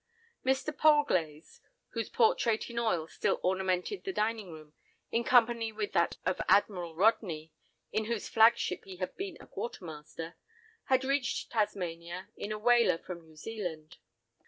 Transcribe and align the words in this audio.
Mr. 0.43 0.75
Polglase, 0.75 1.61
whose 1.89 2.09
portrait 2.09 2.71
in 2.71 2.79
oils 2.79 3.13
still 3.13 3.39
ornamented 3.43 4.03
the 4.03 4.11
dining 4.11 4.51
room, 4.51 4.73
in 5.11 5.23
company 5.23 5.71
with 5.71 5.91
that 5.91 6.17
of 6.25 6.41
Admiral 6.49 6.95
Rodney, 6.95 7.53
in 7.91 8.05
whose 8.05 8.27
flagship 8.27 8.83
he 8.85 8.95
had 8.95 9.15
been 9.15 9.37
a 9.39 9.45
quartermaster, 9.45 10.37
had 10.85 11.03
reached 11.03 11.51
Tasmania 11.51 12.29
in 12.35 12.51
a 12.51 12.57
whaler 12.57 12.97
from 12.97 13.21
New 13.21 13.35
Zealand. 13.35 13.97